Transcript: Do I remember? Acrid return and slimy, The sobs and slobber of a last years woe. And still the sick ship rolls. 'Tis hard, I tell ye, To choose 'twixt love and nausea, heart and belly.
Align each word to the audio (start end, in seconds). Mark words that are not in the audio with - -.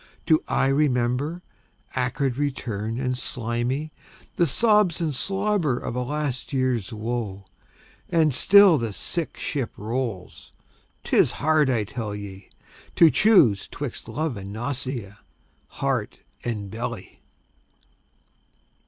Do 0.25 0.43
I 0.47 0.65
remember? 0.65 1.43
Acrid 1.93 2.35
return 2.35 2.99
and 2.99 3.15
slimy, 3.15 3.91
The 4.35 4.47
sobs 4.47 4.99
and 4.99 5.13
slobber 5.13 5.77
of 5.77 5.95
a 5.95 6.01
last 6.01 6.51
years 6.51 6.91
woe. 6.91 7.45
And 8.09 8.33
still 8.33 8.79
the 8.79 8.93
sick 8.93 9.37
ship 9.37 9.69
rolls. 9.77 10.51
'Tis 11.03 11.33
hard, 11.33 11.69
I 11.69 11.83
tell 11.83 12.15
ye, 12.15 12.49
To 12.95 13.11
choose 13.11 13.67
'twixt 13.67 14.09
love 14.09 14.37
and 14.37 14.51
nausea, 14.51 15.19
heart 15.67 16.21
and 16.43 16.71
belly. 16.71 17.21